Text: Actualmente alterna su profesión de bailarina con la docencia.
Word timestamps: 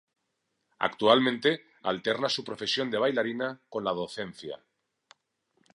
Actualmente 0.79 1.61
alterna 1.83 2.27
su 2.27 2.43
profesión 2.43 2.89
de 2.89 2.97
bailarina 2.97 3.61
con 3.69 3.83
la 3.83 3.91
docencia. 3.91 4.59